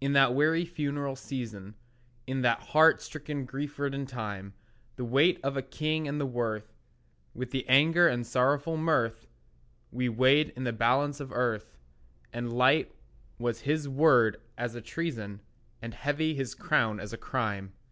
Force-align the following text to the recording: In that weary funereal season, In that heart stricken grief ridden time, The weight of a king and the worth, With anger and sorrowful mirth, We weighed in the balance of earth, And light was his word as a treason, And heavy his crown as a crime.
In 0.00 0.14
that 0.14 0.34
weary 0.34 0.64
funereal 0.64 1.14
season, 1.14 1.76
In 2.26 2.40
that 2.42 2.58
heart 2.58 3.00
stricken 3.00 3.44
grief 3.44 3.78
ridden 3.78 4.04
time, 4.04 4.52
The 4.96 5.04
weight 5.04 5.38
of 5.44 5.56
a 5.56 5.62
king 5.62 6.08
and 6.08 6.20
the 6.20 6.26
worth, 6.26 6.74
With 7.34 7.54
anger 7.68 8.08
and 8.08 8.26
sorrowful 8.26 8.76
mirth, 8.76 9.28
We 9.92 10.08
weighed 10.08 10.48
in 10.56 10.64
the 10.64 10.72
balance 10.72 11.20
of 11.20 11.30
earth, 11.30 11.78
And 12.32 12.52
light 12.52 12.92
was 13.38 13.60
his 13.60 13.88
word 13.88 14.40
as 14.58 14.74
a 14.74 14.80
treason, 14.82 15.40
And 15.80 15.94
heavy 15.94 16.34
his 16.34 16.56
crown 16.56 16.98
as 16.98 17.12
a 17.12 17.16
crime. 17.16 17.72